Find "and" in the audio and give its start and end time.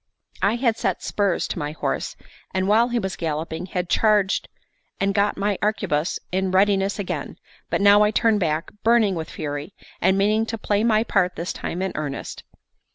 2.55-2.67, 4.99-5.13, 10.01-10.17